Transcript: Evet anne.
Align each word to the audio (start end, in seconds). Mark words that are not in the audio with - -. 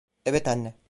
Evet 0.25 0.47
anne. 0.47 0.73